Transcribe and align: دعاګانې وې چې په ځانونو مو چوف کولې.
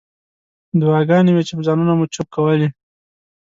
دعاګانې 0.79 1.31
وې 1.33 1.43
چې 1.47 1.53
په 1.57 1.63
ځانونو 1.67 1.93
مو 1.97 2.05
چوف 2.13 2.27
کولې. 2.35 2.67